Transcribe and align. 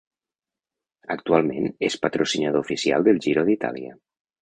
Actualment 1.17 1.69
és 1.91 1.99
patrocinador 2.07 2.67
oficial 2.69 3.09
del 3.11 3.25
Giro 3.27 3.49
d'Itàlia. 3.53 3.97